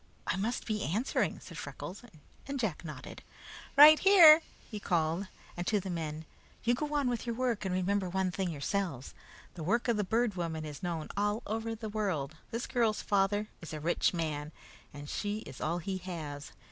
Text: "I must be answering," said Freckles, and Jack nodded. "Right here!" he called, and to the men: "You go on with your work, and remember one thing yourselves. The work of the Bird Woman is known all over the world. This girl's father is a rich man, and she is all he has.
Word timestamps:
"I 0.25 0.35
must 0.35 0.65
be 0.65 0.81
answering," 0.83 1.39
said 1.41 1.59
Freckles, 1.59 2.01
and 2.47 2.59
Jack 2.59 2.83
nodded. 2.83 3.21
"Right 3.77 3.99
here!" 3.99 4.41
he 4.67 4.79
called, 4.79 5.27
and 5.55 5.67
to 5.67 5.79
the 5.79 5.91
men: 5.91 6.25
"You 6.63 6.73
go 6.73 6.95
on 6.95 7.07
with 7.07 7.27
your 7.27 7.35
work, 7.35 7.65
and 7.65 7.75
remember 7.75 8.09
one 8.09 8.31
thing 8.31 8.49
yourselves. 8.49 9.13
The 9.53 9.61
work 9.61 9.87
of 9.87 9.97
the 9.97 10.03
Bird 10.03 10.33
Woman 10.33 10.65
is 10.65 10.81
known 10.81 11.09
all 11.15 11.43
over 11.45 11.75
the 11.75 11.87
world. 11.87 12.35
This 12.49 12.65
girl's 12.65 13.03
father 13.03 13.47
is 13.61 13.73
a 13.73 13.79
rich 13.79 14.11
man, 14.11 14.51
and 14.91 15.07
she 15.07 15.41
is 15.41 15.61
all 15.61 15.77
he 15.77 15.99
has. 15.99 16.51